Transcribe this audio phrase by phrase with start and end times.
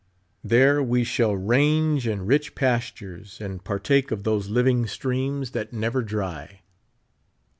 [0.43, 5.77] There we shall range in rich i)astures and partake of those living streams that 82
[5.77, 6.61] never dry.